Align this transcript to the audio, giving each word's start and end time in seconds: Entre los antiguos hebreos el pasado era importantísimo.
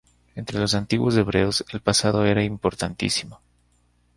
Entre 0.33 0.57
los 0.59 0.73
antiguos 0.73 1.15
hebreos 1.15 1.63
el 1.71 1.79
pasado 1.79 2.25
era 2.25 2.43
importantísimo. 2.43 3.39